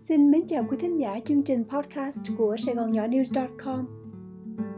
Xin 0.00 0.30
mến 0.30 0.46
chào 0.46 0.64
quý 0.70 0.76
thính 0.80 1.00
giả 1.00 1.20
chương 1.24 1.42
trình 1.42 1.64
podcast 1.64 2.22
của 2.38 2.56
Sài 2.56 2.74
Gòn 2.74 2.92
Nhỏ 2.92 3.06
News.com. 3.06 3.86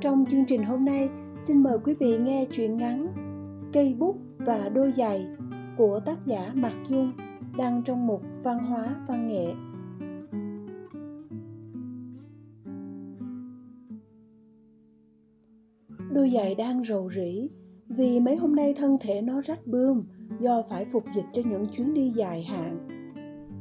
Trong 0.01 0.25
chương 0.31 0.45
trình 0.47 0.63
hôm 0.63 0.85
nay, 0.85 1.09
xin 1.39 1.63
mời 1.63 1.79
quý 1.85 1.95
vị 1.95 2.19
nghe 2.19 2.47
truyện 2.53 2.77
ngắn 2.77 3.07
Cây 3.73 3.95
bút 3.99 4.17
và 4.39 4.69
đôi 4.75 4.93
giày 4.93 5.27
của 5.79 6.01
tác 6.07 6.27
giả 6.27 6.51
Mạc 6.55 6.75
Dung 6.89 7.13
đăng 7.59 7.83
trong 7.85 8.07
mục 8.07 8.23
Văn 8.43 8.59
hóa 8.59 8.97
Văn 9.09 9.27
nghệ. 9.27 9.47
Đôi 16.13 16.31
giày 16.31 16.55
đang 16.55 16.85
rầu 16.85 17.11
rĩ 17.11 17.49
vì 17.89 18.21
mấy 18.21 18.37
hôm 18.37 18.57
nay 18.57 18.75
thân 18.77 18.97
thể 19.01 19.23
nó 19.23 19.41
rách 19.41 19.67
bươm 19.67 20.03
do 20.41 20.63
phải 20.69 20.85
phục 20.85 21.05
dịch 21.15 21.27
cho 21.33 21.43
những 21.45 21.67
chuyến 21.67 21.95
đi 21.95 22.09
dài 22.09 22.43
hạn. 22.43 22.89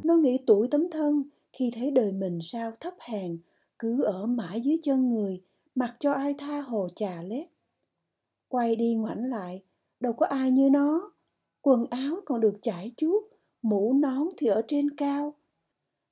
Nó 0.03 0.15
nghĩ 0.15 0.39
tuổi 0.47 0.67
tấm 0.71 0.89
thân 0.91 1.23
khi 1.53 1.71
thấy 1.75 1.91
đời 1.91 2.11
mình 2.11 2.39
sao 2.41 2.71
thấp 2.79 2.93
hèn, 2.99 3.39
cứ 3.79 4.03
ở 4.03 4.25
mãi 4.25 4.61
dưới 4.61 4.77
chân 4.81 5.09
người, 5.09 5.41
mặc 5.75 5.95
cho 5.99 6.11
ai 6.11 6.35
tha 6.37 6.61
hồ 6.61 6.87
chà 6.95 7.21
lết. 7.21 7.47
Quay 8.47 8.75
đi 8.75 8.93
ngoảnh 8.93 9.25
lại, 9.29 9.63
đâu 9.99 10.13
có 10.13 10.25
ai 10.25 10.51
như 10.51 10.69
nó. 10.69 11.11
Quần 11.61 11.85
áo 11.89 12.21
còn 12.25 12.41
được 12.41 12.53
trải 12.61 12.91
chuốt, 12.97 13.23
mũ 13.61 13.93
nón 13.93 14.27
thì 14.37 14.47
ở 14.47 14.61
trên 14.67 14.89
cao. 14.89 15.33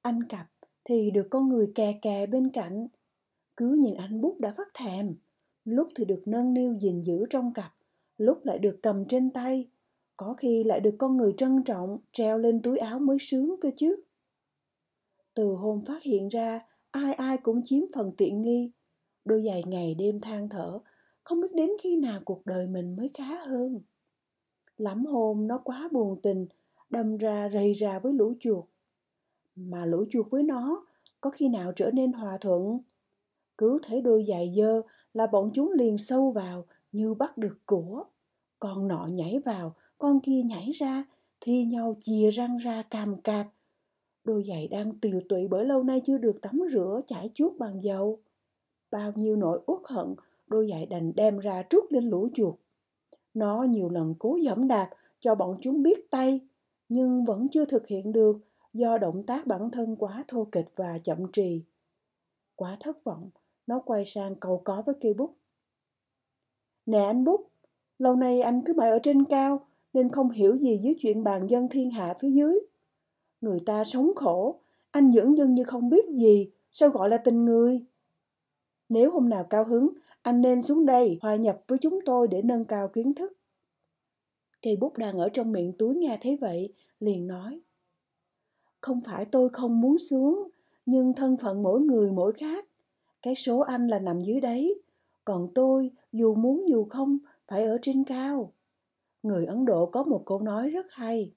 Anh 0.02 0.23
cặp 0.23 0.48
thì 0.84 1.12
được 1.12 1.28
con 1.30 1.50
người 1.50 1.72
kè 1.76 2.00
kè 2.02 2.26
bên 2.26 2.50
cạnh. 2.50 2.88
Cứ 3.58 3.78
nhìn 3.80 3.95
anh 3.95 4.22
bút 4.22 4.40
đã 4.40 4.54
phát 4.58 4.67
thèm, 4.73 5.16
lúc 5.66 5.88
thì 5.95 6.06
được 6.06 6.22
nâng 6.26 6.54
niu 6.54 6.73
gìn 6.73 7.02
giữ 7.02 7.26
trong 7.30 7.54
cặp, 7.54 7.73
lúc 8.17 8.45
lại 8.45 8.59
được 8.59 8.80
cầm 8.81 9.06
trên 9.06 9.30
tay, 9.30 9.67
có 10.17 10.34
khi 10.34 10.64
lại 10.64 10.80
được 10.80 10.95
con 10.97 11.17
người 11.17 11.34
trân 11.38 11.64
trọng 11.64 11.97
treo 12.12 12.38
lên 12.38 12.62
túi 12.62 12.78
áo 12.78 13.00
mới 13.00 13.17
sướng 13.19 13.56
cơ 13.62 13.72
chứ. 13.78 13.95
Từ 15.38 15.56
hôm 15.56 15.86
phát 15.86 16.04
hiện 16.04 16.28
ra, 16.28 16.60
ai 16.92 17.14
ai 17.14 17.38
cũng 17.38 17.62
chiếm 17.64 17.82
phần 17.96 18.12
tiện 18.18 18.42
nghi. 18.42 18.72
Đôi 19.26 19.44
giày 19.44 19.64
ngày 19.68 19.96
đêm 19.96 20.20
than 20.20 20.50
thở, 20.50 20.80
không 21.24 21.42
biết 21.42 21.54
đến 21.54 21.70
khi 21.82 21.96
nào 21.98 22.20
cuộc 22.26 22.46
đời 22.46 22.68
mình 22.68 22.96
mới 22.96 23.10
khá 23.14 23.46
hơn. 23.46 23.82
Lắm 24.78 25.06
hôm 25.06 25.48
nó 25.48 25.58
quá 25.58 25.90
buồn 25.92 26.22
tình, 26.24 26.48
đâm 26.90 27.18
ra 27.18 27.50
rầy 27.54 27.74
ra 27.74 28.00
với 28.00 28.14
lũ 28.14 28.34
chuột. 28.40 28.66
Mà 29.56 29.86
lũ 29.86 30.06
chuột 30.10 30.26
với 30.30 30.44
nó 30.44 30.86
có 31.22 31.30
khi 31.30 31.50
nào 31.50 31.72
trở 31.76 31.92
nên 31.92 32.12
hòa 32.12 32.38
thuận. 32.42 32.80
Cứ 33.58 33.80
thấy 33.84 34.02
đôi 34.02 34.26
giày 34.28 34.54
dơ 34.56 34.82
là 35.14 35.28
bọn 35.28 35.52
chúng 35.54 35.72
liền 35.72 35.98
sâu 35.98 36.32
vào 36.32 36.66
như 36.92 37.14
bắt 37.14 37.38
được 37.38 37.58
của. 37.66 38.04
Con 38.60 38.88
nọ 38.88 39.08
nhảy 39.12 39.40
vào, 39.46 39.76
con 39.98 40.20
kia 40.20 40.42
nhảy 40.46 40.72
ra, 40.72 41.06
thi 41.42 41.64
nhau 41.64 41.96
chìa 42.00 42.30
răng 42.32 42.58
ra 42.58 42.82
càm 42.82 43.22
cạp, 43.22 43.48
Đôi 44.28 44.44
giày 44.44 44.67
đang 44.67 45.00
tiều 45.00 45.22
tụy 45.30 45.47
bởi 45.47 45.66
lâu 45.66 45.83
nay 45.83 46.02
chưa 46.03 46.17
được 46.17 46.42
tắm 46.42 46.59
rửa 46.72 47.00
chải 47.06 47.30
chuốt 47.33 47.58
bằng 47.58 47.83
dầu. 47.83 48.20
Bao 48.92 49.11
nhiêu 49.16 49.36
nỗi 49.36 49.61
uất 49.66 49.80
hận, 49.86 50.16
đôi 50.47 50.67
giày 50.67 50.86
đành 50.86 51.16
đem 51.16 51.39
ra 51.39 51.64
trút 51.69 51.84
lên 51.89 52.09
lũ 52.09 52.30
chuột. 52.34 52.56
Nó 53.34 53.64
nhiều 53.64 53.89
lần 53.89 54.16
cố 54.19 54.38
dẫm 54.42 54.67
đạp 54.67 54.89
cho 55.19 55.36
bọn 55.36 55.58
chúng 55.61 55.84
biết 55.84 56.11
tay, 56.11 56.39
nhưng 56.89 57.23
vẫn 57.23 57.47
chưa 57.52 57.66
thực 57.66 57.88
hiện 57.88 58.11
được 58.11 58.38
do 58.73 58.97
động 58.97 59.23
tác 59.23 59.47
bản 59.47 59.72
thân 59.72 59.95
quá 59.95 60.23
thô 60.28 60.47
kịch 60.52 60.67
và 60.75 61.00
chậm 61.03 61.31
trì. 61.34 61.64
Quá 62.56 62.78
thất 62.80 63.03
vọng, 63.03 63.30
nó 63.67 63.80
quay 63.80 64.06
sang 64.06 64.36
cầu 64.36 64.62
có 64.66 64.84
với 64.86 64.95
cây 65.02 65.14
bút. 65.14 65.38
Nè 66.86 67.03
anh 67.03 67.23
bút, 67.23 67.52
lâu 68.00 68.16
nay 68.16 68.41
anh 68.41 68.62
cứ 68.66 68.73
mãi 68.73 68.89
ở 68.89 69.00
trên 69.03 69.25
cao 69.25 69.67
nên 69.94 70.09
không 70.09 70.30
hiểu 70.30 70.58
gì 70.58 70.80
dưới 70.84 70.95
chuyện 71.00 71.23
bàn 71.23 71.47
dân 71.47 71.67
thiên 71.67 71.91
hạ 71.91 72.14
phía 72.19 72.30
dưới. 72.30 72.59
Người 73.42 73.60
ta 73.66 73.84
sống 73.84 74.16
khổ, 74.16 74.59
anh 74.92 75.12
dưỡng 75.12 75.38
dân 75.38 75.56
như 75.56 75.64
không 75.64 75.90
biết 75.90 76.06
gì, 76.09 76.52
sao 76.72 76.90
gọi 76.90 77.09
là 77.09 77.18
tình 77.18 77.46
người? 77.46 77.86
Nếu 78.90 79.12
hôm 79.12 79.30
nào 79.30 79.44
cao 79.44 79.64
hứng, 79.66 79.90
anh 80.22 80.42
nên 80.42 80.62
xuống 80.62 80.86
đây 80.86 81.20
hòa 81.22 81.36
nhập 81.36 81.62
với 81.68 81.78
chúng 81.81 82.00
tôi 82.06 82.28
để 82.28 82.42
nâng 82.42 82.66
cao 82.66 82.88
kiến 82.88 83.14
thức. 83.14 83.34
Cây 84.62 84.76
bút 84.76 84.97
đang 84.97 85.18
ở 85.18 85.30
trong 85.30 85.52
miệng 85.52 85.74
túi 85.78 85.96
nghe 85.96 86.18
thấy 86.22 86.38
vậy, 86.42 86.74
liền 87.00 87.28
nói. 87.28 87.62
Không 88.81 89.02
phải 89.06 89.26
tôi 89.26 89.50
không 89.50 89.81
muốn 89.81 89.97
xuống, 89.97 90.50
nhưng 90.86 91.14
thân 91.14 91.38
phận 91.38 91.64
mỗi 91.64 91.81
người 91.81 92.12
mỗi 92.12 92.34
khác. 92.34 92.66
Cái 93.22 93.36
số 93.36 93.59
anh 93.59 93.88
là 93.88 94.00
nằm 94.00 94.22
dưới 94.22 94.42
đấy, 94.42 94.81
còn 95.26 95.47
tôi 95.56 95.92
dù 96.12 96.36
muốn 96.36 96.70
dù 96.70 96.86
không 96.90 97.18
phải 97.47 97.64
ở 97.64 97.78
trên 97.81 98.03
cao. 98.03 98.53
Người 99.24 99.46
Ấn 99.46 99.66
Độ 99.66 99.86
có 99.86 100.03
một 100.03 100.24
câu 100.26 100.42
nói 100.42 100.70
rất 100.70 100.86
hay. 100.90 101.31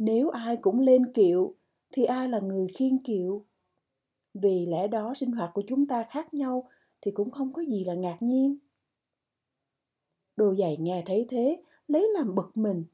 Nếu 0.00 0.28
ai 0.28 0.56
cũng 0.56 0.80
lên 0.80 1.12
kiệu, 1.12 1.54
thì 1.92 2.04
ai 2.04 2.28
là 2.28 2.40
người 2.40 2.66
khiên 2.74 2.98
kiệu? 2.98 3.44
Vì 4.34 4.66
lẽ 4.66 4.88
đó 4.88 5.14
sinh 5.14 5.32
hoạt 5.32 5.50
của 5.54 5.62
chúng 5.66 5.86
ta 5.86 6.04
khác 6.04 6.34
nhau 6.34 6.68
thì 7.00 7.10
cũng 7.10 7.30
không 7.30 7.52
có 7.52 7.62
gì 7.62 7.84
là 7.84 7.94
ngạc 7.94 8.16
nhiên. 8.20 8.58
Đồ 10.36 10.54
giày 10.54 10.76
nghe 10.76 11.02
thấy 11.06 11.26
thế, 11.28 11.62
lấy 11.88 12.08
làm 12.14 12.34
bực 12.34 12.50
mình. 12.54 12.84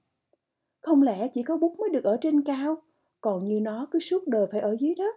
Không 0.80 1.02
lẽ 1.02 1.28
chỉ 1.28 1.42
có 1.42 1.56
bút 1.56 1.78
mới 1.78 1.88
được 1.88 2.04
ở 2.04 2.16
trên 2.20 2.44
cao, 2.44 2.82
còn 3.20 3.44
như 3.44 3.60
nó 3.60 3.86
cứ 3.90 3.98
suốt 3.98 4.26
đời 4.26 4.46
phải 4.52 4.60
ở 4.60 4.76
dưới 4.80 4.94
đất? 4.94 5.16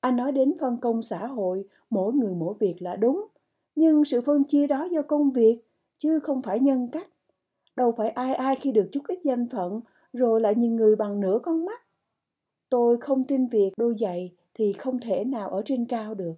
Anh 0.00 0.16
nói 0.16 0.32
đến 0.32 0.54
phân 0.60 0.76
công 0.80 1.02
xã 1.02 1.26
hội, 1.26 1.64
mỗi 1.90 2.12
người 2.12 2.34
mỗi 2.34 2.54
việc 2.60 2.74
là 2.78 2.96
đúng, 2.96 3.26
nhưng 3.74 4.04
sự 4.04 4.20
phân 4.20 4.44
chia 4.44 4.66
đó 4.66 4.84
do 4.84 5.02
công 5.02 5.30
việc, 5.30 5.60
chứ 5.98 6.20
không 6.20 6.42
phải 6.42 6.60
nhân 6.60 6.88
cách. 6.92 7.08
Đâu 7.78 7.94
phải 7.96 8.10
ai 8.10 8.34
ai 8.34 8.56
khi 8.56 8.72
được 8.72 8.88
chút 8.92 9.00
ít 9.08 9.18
danh 9.22 9.48
phận 9.48 9.80
rồi 10.12 10.40
lại 10.40 10.54
nhìn 10.54 10.76
người 10.76 10.96
bằng 10.96 11.20
nửa 11.20 11.38
con 11.42 11.64
mắt. 11.64 11.82
Tôi 12.70 12.96
không 13.00 13.24
tin 13.24 13.46
việc 13.46 13.70
đôi 13.76 13.94
giày 13.98 14.32
thì 14.54 14.72
không 14.72 15.00
thể 15.00 15.24
nào 15.24 15.48
ở 15.48 15.62
trên 15.64 15.86
cao 15.86 16.14
được. 16.14 16.34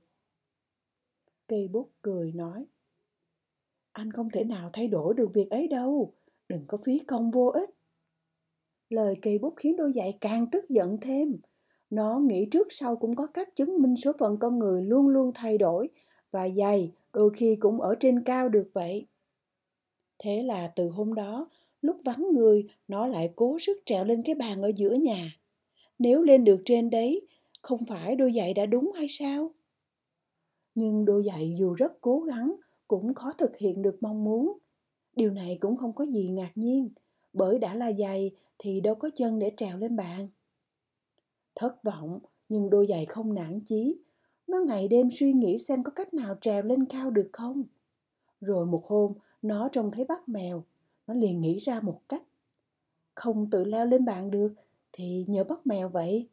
Cây 1.49 1.69
bút 1.69 1.91
cười 2.03 2.33
nói. 2.33 2.67
Anh 3.93 4.11
không 4.11 4.31
thể 4.31 4.45
nào 4.45 4.71
thay 4.73 4.89
đổi 4.89 5.15
được 5.15 5.31
việc 5.35 5.51
ấy 5.51 5.69
đâu, 5.69 6.13
đừng 6.49 6.65
có 6.69 6.79
phí 6.85 6.99
công 6.99 7.31
vô 7.31 7.47
ích. 7.47 7.71
Lời 8.89 9.15
cây 9.23 9.39
bút 9.39 9.55
khiến 9.57 9.77
đôi 9.77 9.93
giày 9.95 10.19
càng 10.21 10.47
tức 10.53 10.65
giận 10.69 10.99
thêm. 11.01 11.37
Nó 11.91 12.19
nghĩ 12.19 12.49
trước 12.51 12.67
sau 12.71 12.97
cũng 12.97 13.17
có 13.17 13.27
cách 13.27 13.57
chứng 13.57 13.83
minh 13.83 13.97
số 13.97 14.13
phận 14.19 14.37
con 14.39 14.59
người 14.59 14.83
luôn 14.83 15.09
luôn 15.09 15.31
thay 15.35 15.59
đổi 15.59 15.89
và 16.31 16.49
giày 16.49 16.93
đôi 17.13 17.31
khi 17.37 17.57
cũng 17.61 17.81
ở 17.81 17.95
trên 18.01 18.25
cao 18.25 18.49
được 18.49 18.71
vậy. 18.73 19.07
Thế 20.23 20.43
là 20.43 20.67
từ 20.77 20.89
hôm 20.89 21.15
đó, 21.15 21.49
lúc 21.83 21.97
vắng 22.05 22.27
người, 22.33 22.67
nó 22.89 23.07
lại 23.07 23.33
cố 23.37 23.59
sức 23.59 23.79
trèo 23.87 24.05
lên 24.05 24.23
cái 24.23 24.35
bàn 24.35 24.63
ở 24.63 24.73
giữa 24.77 24.95
nhà. 24.95 25.37
Nếu 25.99 26.23
lên 26.23 26.45
được 26.45 26.63
trên 26.65 26.91
đấy, 26.91 27.21
không 27.63 27.85
phải 27.85 28.17
đôi 28.17 28.33
giày 28.33 28.55
đã 28.55 28.67
đúng 28.67 28.93
hay 28.95 29.07
sao? 29.09 29.51
Nhưng 30.75 31.05
đôi 31.05 31.23
giày 31.23 31.55
dù 31.59 31.75
rất 31.75 32.01
cố 32.01 32.21
gắng, 32.21 32.55
cũng 32.89 33.15
khó 33.15 33.33
thực 33.33 33.57
hiện 33.57 33.83
được 33.83 33.97
mong 34.01 34.25
muốn. 34.25 34.59
Điều 35.17 35.31
này 35.31 35.57
cũng 35.61 35.77
không 35.77 35.93
có 35.93 36.07
gì 36.07 36.29
ngạc 36.29 36.51
nhiên, 36.55 36.89
bởi 37.33 37.59
đã 37.59 37.75
là 37.75 37.93
giày 37.93 38.31
thì 38.59 38.81
đâu 38.81 38.95
có 38.95 39.11
chân 39.15 39.39
để 39.39 39.53
trèo 39.57 39.79
lên 39.79 39.97
bàn. 39.97 40.29
Thất 41.55 41.85
vọng, 41.85 42.19
nhưng 42.49 42.71
đôi 42.71 42.87
giày 42.87 43.07
không 43.07 43.35
nản 43.35 43.61
chí. 43.65 43.97
Nó 44.47 44.59
ngày 44.67 44.89
đêm 44.89 45.09
suy 45.13 45.33
nghĩ 45.33 45.59
xem 45.59 45.83
có 45.83 45.93
cách 45.93 46.15
nào 46.15 46.35
trèo 46.41 46.63
lên 46.63 46.85
cao 46.85 47.11
được 47.11 47.29
không. 47.33 47.65
Rồi 48.41 48.67
một 48.67 48.87
hôm, 48.87 49.13
nó 49.43 49.69
trông 49.69 49.91
thấy 49.91 50.05
bác 50.05 50.29
mèo, 50.29 50.65
nó 51.07 51.15
liền 51.15 51.41
nghĩ 51.41 51.59
ra 51.59 51.81
một 51.81 52.01
cách. 52.09 52.23
Không 53.15 53.51
tự 53.51 53.65
leo 53.65 53.87
lên 53.87 54.05
bàn 54.05 54.31
được 54.31 54.55
thì 54.93 55.25
nhờ 55.29 55.45
bắt 55.45 55.67
mèo 55.67 55.89
vậy. 55.89 56.29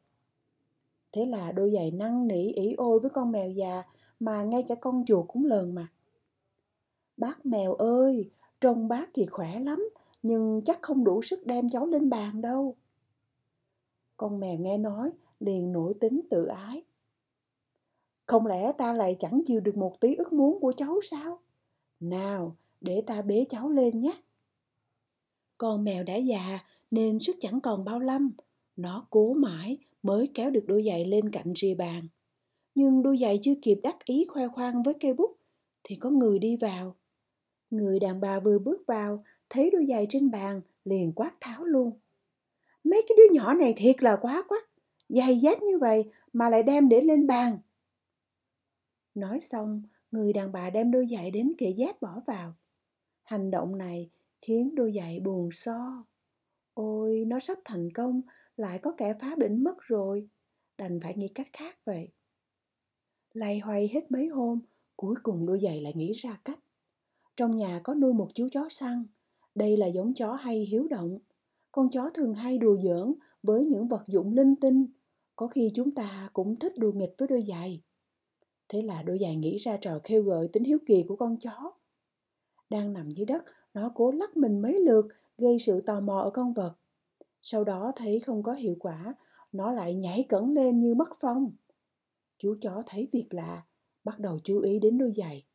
Thế 1.11 1.25
là 1.25 1.51
đôi 1.51 1.71
giày 1.71 1.91
năn 1.91 2.27
nỉ 2.27 2.51
ỉ 2.51 2.73
ôi 2.77 2.99
với 2.99 3.09
con 3.09 3.31
mèo 3.31 3.51
già 3.51 3.83
mà 4.19 4.43
ngay 4.43 4.63
cả 4.67 4.75
con 4.75 5.05
chuột 5.05 5.25
cũng 5.27 5.45
lờn 5.45 5.75
mặt. 5.75 5.87
Bác 7.17 7.45
mèo 7.45 7.73
ơi, 7.73 8.29
trông 8.61 8.87
bác 8.87 9.09
thì 9.13 9.25
khỏe 9.25 9.59
lắm, 9.59 9.89
nhưng 10.23 10.61
chắc 10.65 10.81
không 10.81 11.03
đủ 11.03 11.21
sức 11.21 11.45
đem 11.45 11.69
cháu 11.69 11.85
lên 11.85 12.09
bàn 12.09 12.41
đâu. 12.41 12.75
Con 14.17 14.39
mèo 14.39 14.57
nghe 14.57 14.77
nói 14.77 15.11
liền 15.39 15.71
nổi 15.71 15.93
tính 15.99 16.21
tự 16.29 16.45
ái. 16.45 16.83
Không 18.25 18.45
lẽ 18.45 18.71
ta 18.71 18.93
lại 18.93 19.15
chẳng 19.19 19.41
chịu 19.45 19.59
được 19.59 19.77
một 19.77 19.99
tí 19.99 20.15
ước 20.15 20.33
muốn 20.33 20.59
của 20.59 20.71
cháu 20.77 20.99
sao? 21.01 21.39
Nào, 21.99 22.55
để 22.81 23.03
ta 23.07 23.21
bế 23.21 23.45
cháu 23.49 23.69
lên 23.69 24.01
nhé. 24.01 24.13
Con 25.57 25.83
mèo 25.83 26.03
đã 26.03 26.15
già 26.15 26.59
nên 26.91 27.19
sức 27.19 27.35
chẳng 27.39 27.61
còn 27.61 27.85
bao 27.85 27.99
lâm. 27.99 28.31
Nó 28.75 29.07
cố 29.09 29.33
mãi 29.33 29.77
mới 30.03 30.29
kéo 30.33 30.49
được 30.49 30.63
đôi 30.67 30.83
giày 30.83 31.05
lên 31.05 31.29
cạnh 31.29 31.53
rìa 31.55 31.75
bàn. 31.75 32.07
Nhưng 32.75 33.03
đôi 33.03 33.17
giày 33.17 33.39
chưa 33.41 33.53
kịp 33.61 33.79
đắc 33.83 34.05
ý 34.05 34.25
khoe 34.25 34.47
khoang 34.47 34.83
với 34.83 34.93
cây 34.99 35.13
bút 35.13 35.31
thì 35.83 35.95
có 35.95 36.09
người 36.09 36.39
đi 36.39 36.57
vào. 36.57 36.95
Người 37.69 37.99
đàn 37.99 38.21
bà 38.21 38.39
vừa 38.39 38.59
bước 38.59 38.81
vào 38.87 39.23
thấy 39.49 39.69
đôi 39.71 39.85
giày 39.89 40.07
trên 40.09 40.31
bàn 40.31 40.61
liền 40.85 41.11
quát 41.11 41.31
tháo 41.41 41.65
luôn. 41.65 41.91
Mấy 42.83 43.01
cái 43.07 43.15
đứa 43.17 43.33
nhỏ 43.35 43.53
này 43.53 43.73
thiệt 43.77 44.03
là 44.03 44.17
quá 44.21 44.43
quá. 44.47 44.57
Giày 45.09 45.39
dép 45.39 45.61
như 45.61 45.77
vậy 45.77 46.05
mà 46.33 46.49
lại 46.49 46.63
đem 46.63 46.89
để 46.89 47.01
lên 47.01 47.27
bàn. 47.27 47.59
Nói 49.15 49.41
xong, 49.41 49.81
người 50.11 50.33
đàn 50.33 50.51
bà 50.51 50.69
đem 50.69 50.91
đôi 50.91 51.07
giày 51.11 51.31
đến 51.31 51.53
kệ 51.57 51.69
dép 51.69 52.01
bỏ 52.01 52.21
vào. 52.27 52.53
Hành 53.27 53.51
động 53.51 53.77
này 53.77 54.09
khiến 54.39 54.75
đôi 54.75 54.91
giày 54.95 55.19
buồn 55.19 55.49
so. 55.51 56.05
Ôi, 56.73 57.23
nó 57.27 57.39
sắp 57.39 57.57
thành 57.65 57.89
công, 57.93 58.21
lại 58.55 58.79
có 58.79 58.93
kẻ 58.97 59.13
phá 59.21 59.35
đỉnh 59.37 59.63
mất 59.63 59.77
rồi. 59.79 60.27
đành 60.77 60.99
phải 61.03 61.13
nghĩ 61.17 61.27
cách 61.35 61.47
khác 61.53 61.77
vậy. 61.85 62.09
Lay 63.33 63.59
hoay 63.59 63.87
hết 63.93 64.11
mấy 64.11 64.27
hôm, 64.27 64.59
cuối 64.95 65.15
cùng 65.23 65.45
đôi 65.45 65.59
giày 65.59 65.81
lại 65.81 65.93
nghĩ 65.95 66.11
ra 66.11 66.37
cách. 66.45 66.59
Trong 67.35 67.55
nhà 67.55 67.81
có 67.83 67.93
nuôi 67.93 68.13
một 68.13 68.29
chú 68.33 68.47
chó 68.51 68.67
săn. 68.69 69.05
Đây 69.55 69.77
là 69.77 69.87
giống 69.87 70.13
chó 70.13 70.33
hay 70.33 70.59
hiếu 70.59 70.87
động. 70.87 71.19
Con 71.71 71.89
chó 71.89 72.09
thường 72.13 72.33
hay 72.33 72.57
đùa 72.57 72.77
giỡn 72.83 73.13
với 73.43 73.65
những 73.65 73.87
vật 73.87 74.03
dụng 74.07 74.33
linh 74.33 74.55
tinh. 74.55 74.87
Có 75.35 75.47
khi 75.47 75.71
chúng 75.75 75.95
ta 75.95 76.29
cũng 76.33 76.59
thích 76.59 76.73
đùa 76.77 76.91
nghịch 76.91 77.13
với 77.17 77.27
đôi 77.27 77.41
giày. 77.41 77.81
Thế 78.69 78.81
là 78.81 79.03
đôi 79.03 79.17
giày 79.17 79.35
nghĩ 79.35 79.57
ra 79.57 79.77
trò 79.77 79.99
kêu 80.03 80.23
gợi 80.23 80.49
tính 80.53 80.63
hiếu 80.63 80.77
kỳ 80.85 81.03
của 81.07 81.15
con 81.15 81.37
chó. 81.37 81.76
Đang 82.69 82.93
nằm 82.93 83.11
dưới 83.11 83.25
đất, 83.25 83.43
nó 83.73 83.91
cố 83.95 84.11
lắc 84.11 84.37
mình 84.37 84.61
mấy 84.61 84.79
lượt, 84.79 85.07
gây 85.37 85.59
sự 85.59 85.81
tò 85.81 85.99
mò 85.99 86.19
ở 86.19 86.29
con 86.29 86.53
vật. 86.53 86.73
Sau 87.41 87.63
đó 87.63 87.91
thấy 87.95 88.19
không 88.19 88.43
có 88.43 88.53
hiệu 88.53 88.75
quả, 88.79 89.15
nó 89.51 89.71
lại 89.71 89.93
nhảy 89.93 90.25
cẩn 90.29 90.53
lên 90.53 90.79
như 90.79 90.95
mất 90.95 91.09
phong. 91.19 91.51
Chú 92.37 92.55
chó 92.61 92.83
thấy 92.85 93.07
việc 93.11 93.27
lạ, 93.29 93.63
bắt 94.03 94.19
đầu 94.19 94.39
chú 94.43 94.61
ý 94.61 94.79
đến 94.79 94.97
đôi 94.97 95.13
giày. 95.15 95.45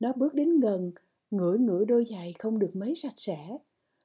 Nó 0.00 0.12
bước 0.16 0.34
đến 0.34 0.60
gần, 0.60 0.92
ngửi 1.30 1.58
ngửi 1.58 1.84
đôi 1.84 2.04
giày 2.04 2.34
không 2.38 2.58
được 2.58 2.70
mấy 2.76 2.94
sạch 2.94 3.12
sẽ. 3.16 3.58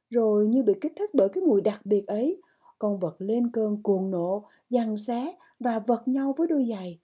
Rồi 0.09 0.47
như 0.47 0.63
bị 0.63 0.74
kích 0.81 0.94
thích 0.95 1.09
bởi 1.13 1.30
cái 1.30 1.44
mùi 1.44 1.62
đặc 1.62 1.85
biệt 1.85 2.07
ấy, 2.07 2.42
con 2.80 3.00
vật 3.00 3.15
lên 3.19 3.51
cơn 3.51 3.83
cuồng 3.83 4.12
nộ, 4.12 4.44
giằng 4.69 4.97
xé 4.97 5.35
và 5.59 5.80
vật 5.80 6.07
nhau 6.07 6.33
với 6.38 6.47
đôi 6.47 6.65
giày. 6.65 7.00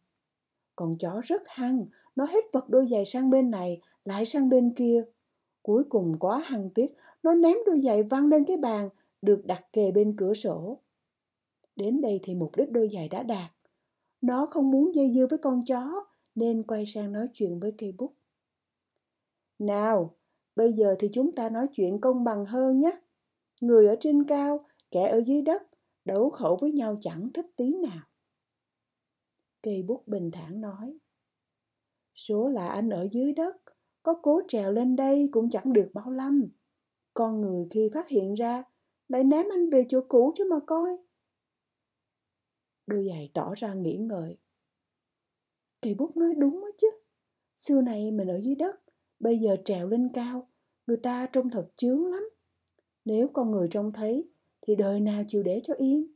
Con 0.76 0.98
chó 0.98 1.22
rất 1.24 1.42
hăng, 1.46 1.86
nó 2.16 2.26
hết 2.26 2.44
vật 2.52 2.70
đôi 2.70 2.88
giày 2.88 3.06
sang 3.06 3.30
bên 3.30 3.52
này, 3.52 3.82
lại 4.06 4.26
sang 4.26 4.50
bên 4.50 4.74
kia. 4.74 5.04
Cuối 5.66 5.84
cùng 5.90 6.20
quá 6.20 6.42
hăng 6.46 6.70
tiếc, 6.70 6.94
nó 7.24 7.34
ném 7.34 7.58
đôi 7.66 7.82
giày 7.82 8.04
văng 8.04 8.28
lên 8.28 8.46
cái 8.46 8.58
bàn, 8.58 8.90
được 9.22 9.42
đặt 9.46 9.66
kề 9.74 9.92
bên 9.92 10.16
cửa 10.18 10.34
sổ. 10.34 10.80
Đến 11.76 12.02
đây 12.02 12.20
thì 12.24 12.36
mục 12.36 12.56
đích 12.56 12.72
đôi 12.72 12.90
giày 12.90 13.10
đã 13.10 13.24
đạt. 13.24 13.52
Nó 14.22 14.46
không 14.46 14.72
muốn 14.72 14.96
dây 14.96 15.12
dưa 15.16 15.28
với 15.30 15.40
con 15.40 15.66
chó, 15.66 16.06
nên 16.36 16.64
quay 16.64 16.86
sang 16.86 17.12
nói 17.12 17.28
chuyện 17.34 17.60
với 17.60 17.74
cây 17.78 17.92
bút. 17.92 18.14
Nào, 19.60 20.16
bây 20.56 20.74
giờ 20.74 20.96
thì 21.00 21.10
chúng 21.14 21.32
ta 21.32 21.50
nói 21.50 21.68
chuyện 21.74 22.02
công 22.02 22.24
bằng 22.24 22.46
hơn 22.46 22.82
nhé. 22.82 23.00
Người 23.62 23.88
ở 23.88 23.96
trên 24.00 24.24
cao, 24.24 24.66
kẻ 24.92 25.08
ở 25.08 25.22
dưới 25.26 25.42
đất, 25.42 25.64
đấu 26.06 26.30
khẩu 26.30 26.58
với 26.62 26.72
nhau 26.72 26.98
chẳng 27.02 27.30
thích 27.34 27.48
tí 27.56 27.74
nào. 27.76 28.06
Cây 29.64 29.84
bút 29.84 30.08
bình 30.08 30.32
thản 30.32 30.62
nói. 30.62 30.98
Số 32.16 32.50
là 32.50 32.68
anh 32.68 32.90
ở 32.90 33.08
dưới 33.12 33.34
đất, 33.34 33.65
có 34.06 34.14
cố 34.22 34.42
trèo 34.48 34.72
lên 34.72 34.96
đây 34.96 35.30
cũng 35.32 35.50
chẳng 35.50 35.74
được 35.74 35.90
bao 35.94 36.12
lâm. 36.12 36.44
Con 37.14 37.42
người 37.42 37.68
khi 37.70 37.90
phát 37.94 38.08
hiện 38.08 38.34
ra, 38.34 38.64
lại 39.08 39.24
ném 39.24 39.46
anh 39.52 39.70
về 39.70 39.86
chỗ 39.90 40.02
cũ 40.08 40.34
chứ 40.38 40.46
mà 40.50 40.60
coi. 40.68 40.98
Đôi 42.88 43.08
giày 43.08 43.32
tỏ 43.34 43.54
ra 43.56 43.74
nghĩ 43.74 43.98
ngợi. 43.98 44.38
Kỳ 45.82 45.94
bút 45.94 46.18
nói 46.18 46.34
đúng 46.38 46.62
đó 46.62 46.68
chứ. 46.78 46.88
Xưa 47.56 47.82
này 47.82 48.12
mình 48.12 48.28
ở 48.28 48.42
dưới 48.42 48.56
đất, 48.56 48.76
bây 49.20 49.38
giờ 49.38 49.56
trèo 49.66 49.88
lên 49.88 50.10
cao, 50.14 50.50
người 50.88 50.98
ta 50.98 51.28
trông 51.34 51.50
thật 51.50 51.68
chướng 51.78 52.06
lắm. 52.06 52.24
Nếu 53.06 53.28
con 53.34 53.52
người 53.52 53.68
trông 53.72 53.94
thấy, 53.94 54.30
thì 54.62 54.76
đời 54.76 55.00
nào 55.00 55.24
chịu 55.28 55.44
để 55.44 55.62
cho 55.64 55.74
yên. 55.74 56.08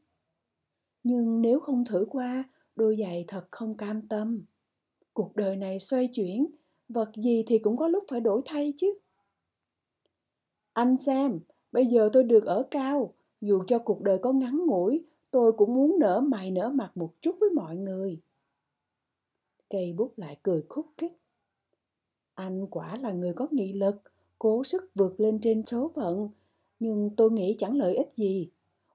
Nhưng 1.04 1.42
nếu 1.42 1.60
không 1.60 1.86
thử 1.86 2.06
qua, 2.10 2.44
đôi 2.76 2.98
giày 3.00 3.26
thật 3.28 3.48
không 3.52 3.78
cam 3.78 4.08
tâm. 4.08 4.46
Cuộc 5.14 5.36
đời 5.36 5.56
này 5.56 5.80
xoay 5.80 6.10
chuyển, 6.14 6.59
vật 6.90 7.12
gì 7.16 7.44
thì 7.48 7.60
cũng 7.60 7.78
có 7.78 7.88
lúc 7.88 8.04
phải 8.10 8.22
đổi 8.22 8.42
thay 8.46 8.74
chứ. 8.78 8.94
Anh 10.74 10.98
xem, 10.98 11.40
bây 11.72 11.86
giờ 11.86 12.10
tôi 12.14 12.24
được 12.24 12.46
ở 12.46 12.68
cao, 12.72 13.14
dù 13.42 13.64
cho 13.68 13.80
cuộc 13.80 14.02
đời 14.02 14.18
có 14.22 14.32
ngắn 14.32 14.66
ngủi, 14.66 15.06
tôi 15.32 15.52
cũng 15.52 15.74
muốn 15.74 16.00
nở 16.00 16.22
mày 16.22 16.52
nở 16.52 16.70
mặt 16.70 16.98
một 16.98 17.14
chút 17.22 17.36
với 17.40 17.50
mọi 17.50 17.76
người. 17.76 18.20
Cây 19.70 19.94
bút 19.98 20.14
lại 20.18 20.38
cười 20.44 20.64
khúc 20.70 20.86
khích. 20.98 21.18
Anh 22.36 22.68
quả 22.68 22.98
là 22.98 23.12
người 23.12 23.34
có 23.34 23.48
nghị 23.52 23.74
lực, 23.74 23.96
cố 24.40 24.64
sức 24.64 24.92
vượt 24.96 25.20
lên 25.20 25.40
trên 25.42 25.66
số 25.66 25.92
phận, 25.96 26.30
nhưng 26.80 27.10
tôi 27.18 27.32
nghĩ 27.32 27.56
chẳng 27.58 27.76
lợi 27.76 27.96
ích 27.96 28.14
gì. 28.14 28.50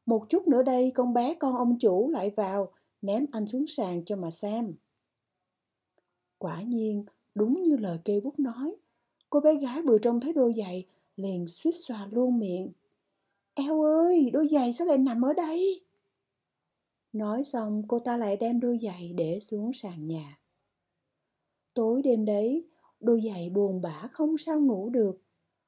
Một 0.07 0.27
chút 0.29 0.49
nữa 0.49 0.63
đây 0.63 0.93
con 0.95 1.15
bé 1.15 1.35
con 1.35 1.57
ông 1.57 1.79
chủ 1.79 2.11
lại 2.11 2.31
vào, 2.37 2.73
ném 3.03 3.27
anh 3.33 3.47
xuống 3.47 3.67
sàn 3.67 4.05
cho 4.05 4.17
mà 4.17 4.31
xem. 4.31 4.75
Quả 6.39 6.63
nhiên, 6.63 7.05
đúng 7.35 7.63
như 7.63 7.77
lời 7.77 7.99
kêu 8.05 8.21
bút 8.21 8.39
nói, 8.39 8.77
cô 9.31 9.41
bé 9.41 9.55
gái 9.55 9.83
vừa 9.83 9.99
trông 9.99 10.21
thấy 10.21 10.33
đôi 10.33 10.55
giày, 10.57 10.87
liền 11.17 11.49
suýt 11.49 11.73
xoa 11.87 12.09
luôn 12.13 12.39
miệng. 12.39 12.73
Eo 13.55 13.83
ơi, 13.83 14.31
đôi 14.33 14.49
giày 14.49 14.73
sao 14.73 14.87
lại 14.87 14.99
nằm 14.99 15.23
ở 15.23 15.33
đây? 15.33 15.81
Nói 17.13 17.45
xong 17.45 17.83
cô 17.89 17.99
ta 17.99 18.17
lại 18.17 18.37
đem 18.37 18.61
đôi 18.61 18.79
giày 18.83 19.13
để 19.17 19.39
xuống 19.41 19.73
sàn 19.73 20.07
nhà. 20.07 20.39
Tối 21.75 22.03
đêm 22.03 22.25
đấy, 22.25 22.65
đôi 23.01 23.21
giày 23.21 23.51
buồn 23.51 23.81
bã 23.83 24.09
không 24.13 24.39
sao 24.39 24.61
ngủ 24.61 24.91
được. 24.91 25.21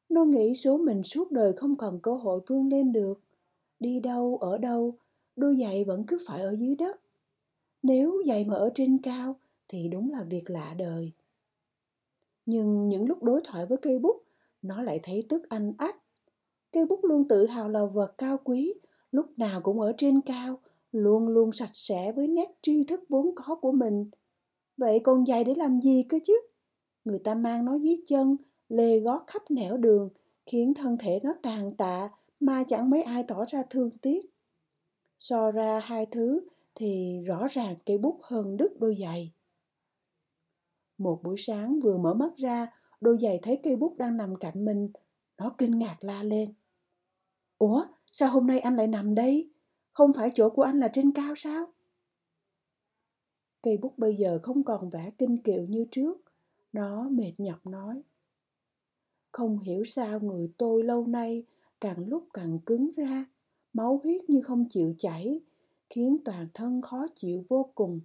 Nó 0.09 0.25
nghĩ 0.25 0.55
số 0.55 0.77
mình 0.77 1.03
suốt 1.03 1.31
đời 1.31 1.53
không 1.53 1.77
còn 1.77 2.01
cơ 2.03 2.15
hội 2.15 2.41
vươn 2.47 2.69
lên 2.69 2.93
được. 2.93 3.21
Đi 3.81 4.01
đâu, 4.01 4.37
ở 4.37 4.59
đâu, 4.59 4.95
đôi 5.37 5.57
giày 5.57 5.85
vẫn 5.85 6.05
cứ 6.07 6.19
phải 6.27 6.41
ở 6.41 6.57
dưới 6.57 6.75
đất. 6.75 7.01
Nếu 7.83 8.23
giày 8.27 8.45
mà 8.45 8.57
ở 8.57 8.71
trên 8.75 8.99
cao 9.03 9.37
thì 9.69 9.89
đúng 9.89 10.11
là 10.11 10.25
việc 10.25 10.51
lạ 10.51 10.75
đời. 10.79 11.12
Nhưng 12.47 12.89
những 12.89 13.07
lúc 13.09 13.23
đối 13.23 13.41
thoại 13.45 13.67
với 13.67 13.79
cây 13.83 13.99
bút, 13.99 14.23
nó 14.63 14.83
lại 14.83 15.01
thấy 15.03 15.25
tức 15.29 15.49
anh 15.49 15.73
ách. 15.79 15.97
Cây 16.73 16.87
bút 16.87 17.05
luôn 17.05 17.29
tự 17.29 17.47
hào 17.47 17.69
là 17.69 17.81
vật 17.95 18.15
cao 18.19 18.37
quý, 18.45 18.75
lúc 19.11 19.27
nào 19.39 19.61
cũng 19.61 19.81
ở 19.81 19.93
trên 19.97 20.21
cao, 20.21 20.59
luôn 20.93 21.29
luôn 21.29 21.53
sạch 21.53 21.71
sẽ 21.73 22.13
với 22.13 22.29
nét 22.29 22.49
tri 22.63 22.85
thức 22.85 23.01
vốn 23.09 23.35
có 23.35 23.55
của 23.55 23.73
mình. 23.73 24.11
Vậy 24.77 25.01
còn 25.05 25.27
giày 25.27 25.45
để 25.45 25.55
làm 25.55 25.81
gì 25.81 26.05
cơ 26.09 26.19
chứ? 26.25 26.41
Người 27.05 27.19
ta 27.19 27.35
mang 27.35 27.65
nó 27.65 27.75
dưới 27.75 27.97
chân, 28.07 28.37
lê 28.69 28.99
gót 28.99 29.25
khắp 29.27 29.43
nẻo 29.51 29.77
đường, 29.77 30.09
khiến 30.47 30.75
thân 30.75 30.97
thể 31.01 31.21
nó 31.23 31.35
tàn 31.43 31.75
tạ 31.77 32.09
mà 32.41 32.65
chẳng 32.67 32.91
mấy 32.91 33.03
ai 33.03 33.23
tỏ 33.23 33.45
ra 33.49 33.63
thương 33.71 33.91
tiếc. 34.03 34.21
So 35.19 35.51
ra 35.51 35.81
hai 35.85 36.07
thứ 36.07 36.41
thì 36.75 37.21
rõ 37.27 37.47
ràng 37.51 37.75
cây 37.87 37.99
bút 37.99 38.19
hơn 38.23 38.57
đứt 38.57 38.81
đôi 38.81 38.95
giày. 38.95 39.33
Một 40.99 41.21
buổi 41.23 41.37
sáng 41.39 41.81
vừa 41.81 41.99
mở 41.99 42.15
mắt 42.15 42.37
ra, 42.37 42.67
đôi 43.01 43.19
giày 43.19 43.39
thấy 43.43 43.61
cây 43.63 43.77
bút 43.77 43.97
đang 43.99 44.17
nằm 44.17 44.37
cạnh 44.37 44.65
mình. 44.65 44.91
Nó 45.38 45.55
kinh 45.59 45.79
ngạc 45.79 45.97
la 46.00 46.23
lên. 46.23 46.55
Ủa, 47.59 47.85
sao 48.12 48.31
hôm 48.31 48.47
nay 48.47 48.61
anh 48.61 48.76
lại 48.76 48.87
nằm 48.87 49.15
đây? 49.15 49.50
Không 49.93 50.12
phải 50.12 50.31
chỗ 50.35 50.50
của 50.50 50.62
anh 50.62 50.81
là 50.81 50.88
trên 50.93 51.12
cao 51.12 51.35
sao? 51.37 51.67
Cây 53.62 53.76
bút 53.76 53.99
bây 53.99 54.17
giờ 54.17 54.38
không 54.43 54.65
còn 54.65 54.91
vẻ 54.91 55.11
kinh 55.19 55.43
kiệu 55.43 55.67
như 55.69 55.87
trước. 55.91 56.21
Nó 56.73 57.09
mệt 57.09 57.33
nhọc 57.38 57.67
nói. 57.67 58.03
Không 59.33 59.59
hiểu 59.59 59.85
sao 59.85 60.21
người 60.21 60.53
tôi 60.59 60.83
lâu 60.83 61.07
nay 61.07 61.45
càng 61.81 62.09
lúc 62.09 62.26
càng 62.35 62.59
cứng 62.67 62.91
ra, 62.97 63.26
máu 63.73 64.00
huyết 64.05 64.31
như 64.31 64.41
không 64.41 64.65
chịu 64.69 64.95
chảy, 64.99 65.41
khiến 65.91 66.17
toàn 66.25 66.47
thân 66.55 66.83
khó 66.83 67.07
chịu 67.15 67.45
vô 67.49 67.71
cùng. 67.75 68.00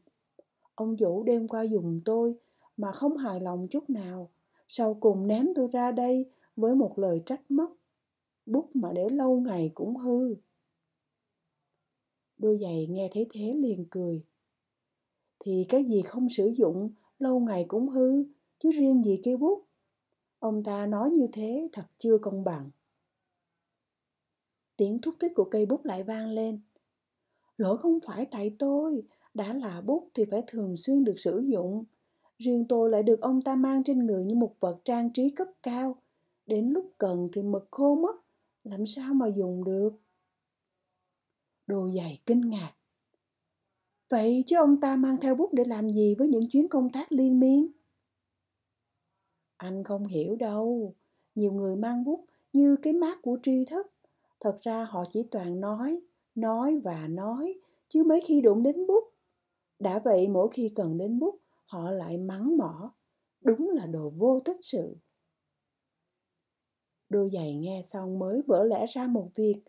Ông 0.76 0.96
Vũ 1.00 1.24
đêm 1.24 1.48
qua 1.48 1.62
dùng 1.64 2.02
tôi 2.06 2.36
mà 2.82 2.92
không 2.92 3.18
hài 3.18 3.42
lòng 3.42 3.68
chút 3.68 3.90
nào, 3.90 4.30
sau 4.68 4.94
cùng 4.94 5.28
ném 5.28 5.48
tôi 5.56 5.68
ra 5.68 5.92
đây 5.92 6.26
với 6.56 6.76
một 6.76 7.00
lời 7.00 7.22
trách 7.26 7.52
móc. 7.52 7.78
Bút 8.46 8.70
mà 8.74 8.90
để 8.94 9.10
lâu 9.10 9.40
ngày 9.40 9.72
cũng 9.74 9.98
hư. 9.98 10.36
Đôi 12.38 12.58
giày 12.62 12.88
nghe 12.90 13.10
thấy 13.14 13.28
thế 13.30 13.54
liền 13.58 13.86
cười. 13.90 14.24
Thì 15.40 15.66
cái 15.70 15.84
gì 15.84 16.02
không 16.02 16.30
sử 16.30 16.54
dụng, 16.58 16.90
lâu 17.20 17.40
ngày 17.40 17.66
cũng 17.68 17.90
hư, 17.90 18.24
chứ 18.60 18.72
riêng 18.72 19.04
gì 19.04 19.22
cây 19.24 19.38
bút. 19.38 19.66
Ông 20.40 20.64
ta 20.64 20.86
nói 20.86 21.10
như 21.10 21.28
thế 21.32 21.68
thật 21.72 21.86
chưa 21.98 22.18
công 22.18 22.44
bằng. 22.44 22.70
Tiếng 24.78 25.02
thúc 25.02 25.16
thích 25.20 25.32
của 25.36 25.48
cây 25.52 25.66
bút 25.66 25.86
lại 25.86 26.04
vang 26.04 26.32
lên. 26.32 26.60
Lỗi 27.58 27.78
không 27.78 28.00
phải 28.06 28.26
tại 28.26 28.56
tôi, 28.60 29.04
đã 29.34 29.54
là 29.54 29.82
bút 29.82 30.10
thì 30.14 30.26
phải 30.32 30.44
thường 30.48 30.78
xuyên 30.78 31.04
được 31.04 31.16
sử 31.18 31.44
dụng. 31.48 31.86
Riêng 32.42 32.66
tôi 32.70 32.90
lại 32.90 33.04
được 33.04 33.22
ông 33.22 33.42
ta 33.42 33.56
mang 33.56 33.84
trên 33.84 34.00
người 34.00 34.24
như 34.24 34.36
một 34.36 34.56
vật 34.60 34.78
trang 34.84 35.14
trí 35.14 35.30
cấp 35.30 35.48
cao. 35.64 35.96
Đến 36.46 36.70
lúc 36.70 36.92
cần 36.98 37.30
thì 37.34 37.42
mực 37.42 37.68
khô 37.72 37.96
mất, 37.96 38.16
làm 38.64 38.86
sao 38.86 39.14
mà 39.14 39.28
dùng 39.28 39.64
được? 39.64 39.90
Đồ 41.68 41.90
giày 41.90 42.20
kinh 42.26 42.50
ngạc. 42.50 42.72
Vậy 44.10 44.44
chứ 44.48 44.58
ông 44.58 44.80
ta 44.82 44.96
mang 44.96 45.18
theo 45.18 45.36
bút 45.36 45.54
để 45.54 45.64
làm 45.68 45.90
gì 45.90 46.16
với 46.18 46.28
những 46.28 46.50
chuyến 46.50 46.68
công 46.68 46.90
tác 46.90 47.12
liên 47.12 47.40
miên? 47.40 47.68
Anh 49.58 49.84
không 49.84 50.08
hiểu 50.08 50.36
đâu. 50.36 50.94
Nhiều 51.36 51.52
người 51.52 51.76
mang 51.76 52.04
bút 52.04 52.26
như 52.54 52.76
cái 52.76 52.94
mát 52.94 53.22
của 53.22 53.38
tri 53.44 53.66
thức. 53.66 53.92
Thật 54.40 54.58
ra 54.62 54.84
họ 54.84 55.04
chỉ 55.10 55.24
toàn 55.32 55.60
nói, 55.60 56.02
nói 56.36 56.82
và 56.84 57.08
nói, 57.08 57.60
chứ 57.88 58.04
mấy 58.04 58.22
khi 58.22 58.42
đụng 58.42 58.64
đến 58.64 58.88
bút. 58.88 59.04
Đã 59.80 60.00
vậy 60.00 60.28
mỗi 60.28 60.50
khi 60.52 60.72
cần 60.76 60.98
đến 60.98 61.20
bút, 61.20 61.36
họ 61.72 61.92
lại 61.92 62.18
mắng 62.18 62.58
mỏ. 62.58 62.94
Đúng 63.42 63.70
là 63.70 63.86
đồ 63.86 64.10
vô 64.10 64.40
tích 64.46 64.58
sự. 64.62 64.96
Đôi 67.10 67.30
giày 67.34 67.56
nghe 67.56 67.82
xong 67.84 68.20
mới 68.20 68.42
vỡ 68.48 68.64
lẽ 68.64 68.86
ra 68.90 69.08
một 69.08 69.30
việc. 69.36 69.62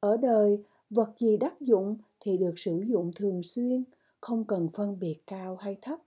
Ở 0.00 0.16
đời, 0.16 0.62
vật 0.90 1.10
gì 1.18 1.36
đắc 1.36 1.60
dụng 1.60 1.98
thì 2.20 2.38
được 2.38 2.54
sử 2.56 2.84
dụng 2.86 3.10
thường 3.16 3.42
xuyên, 3.42 3.84
không 4.20 4.44
cần 4.44 4.68
phân 4.72 4.98
biệt 4.98 5.16
cao 5.26 5.56
hay 5.56 5.76
thấp 5.82 5.98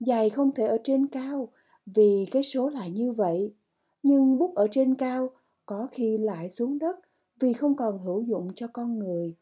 giày 0.00 0.30
không 0.30 0.54
thể 0.54 0.66
ở 0.66 0.78
trên 0.84 1.06
cao 1.06 1.48
vì 1.86 2.26
cái 2.30 2.42
số 2.42 2.68
là 2.68 2.86
như 2.86 3.12
vậy 3.12 3.54
nhưng 4.02 4.38
bút 4.38 4.54
ở 4.54 4.66
trên 4.70 4.94
cao 4.94 5.30
có 5.66 5.88
khi 5.90 6.18
lại 6.18 6.50
xuống 6.50 6.78
đất 6.78 6.96
vì 7.40 7.52
không 7.52 7.76
còn 7.76 7.98
hữu 7.98 8.22
dụng 8.22 8.48
cho 8.56 8.66
con 8.72 8.98
người 8.98 9.34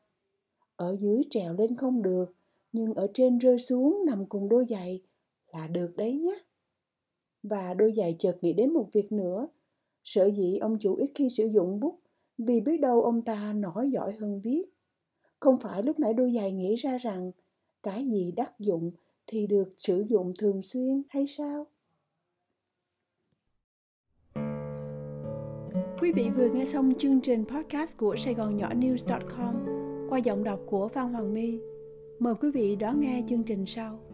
ở 0.77 0.97
dưới 1.01 1.23
trèo 1.31 1.55
lên 1.55 1.77
không 1.77 2.03
được 2.03 2.35
nhưng 2.73 2.95
ở 2.95 3.07
trên 3.15 3.39
rơi 3.39 3.59
xuống 3.59 4.03
nằm 4.07 4.27
cùng 4.27 4.49
đôi 4.49 4.67
giày 4.69 5.03
là 5.55 5.67
được 5.67 5.97
đấy 5.97 6.13
nhé 6.13 6.39
và 7.43 7.75
đôi 7.75 7.93
giày 7.93 8.17
chợt 8.19 8.39
nghĩ 8.41 8.53
đến 8.53 8.75
một 8.75 8.89
việc 8.93 9.13
nữa 9.13 9.49
sở 10.05 10.31
dĩ 10.31 10.57
ông 10.57 10.79
chủ 10.79 10.95
ít 10.95 11.11
khi 11.15 11.29
sử 11.29 11.47
dụng 11.47 11.81
bút, 11.81 11.99
vì 12.39 12.61
biết 12.61 12.81
đâu 12.81 13.03
ông 13.03 13.23
ta 13.23 13.53
nổi 13.53 13.91
giỏi 13.91 14.13
hơn 14.13 14.41
viết 14.45 14.63
không 15.41 15.59
phải 15.61 15.83
lúc 15.83 15.99
nãy 15.99 16.15
đôi 16.15 16.33
giày 16.33 16.53
nghĩ 16.53 16.75
ra 16.75 16.99
rằng 16.99 17.33
cái 17.83 18.05
gì 18.05 18.33
đắc 18.37 18.55
dụng 18.59 18.93
thì 19.27 19.47
được 19.47 19.75
sử 19.77 20.05
dụng 20.09 20.33
thường 20.39 20.63
xuyên 20.63 21.03
hay 21.09 21.27
sao 21.27 21.67
Quý 26.01 26.13
vị 26.13 26.31
vừa 26.37 26.49
nghe 26.49 26.67
xong 26.67 26.93
chương 26.99 27.21
trình 27.21 27.45
podcast 27.45 27.99
của 27.99 28.17
Sài 28.17 28.35
Gòn 28.35 28.57
Nhỏ 28.57 28.69
News.com 28.75 29.55
qua 30.11 30.19
giọng 30.19 30.45
đọc 30.45 30.61
của 30.67 30.89
Phan 30.89 31.13
Hoàng 31.13 31.35
My. 31.35 31.59
Mời 32.19 32.35
quý 32.35 32.51
vị 32.51 32.77
đón 32.77 33.01
nghe 33.01 33.23
chương 33.29 33.43
trình 33.43 33.67
sau. 33.67 34.14